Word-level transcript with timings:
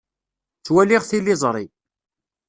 Ttwaliɣ 0.59 1.03
tiliẓri. 1.09 1.65